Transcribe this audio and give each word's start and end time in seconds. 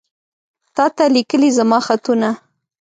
تاته 0.75 1.03
ليکلي 1.15 1.49
زما 1.57 1.79
خطونه 1.87 2.29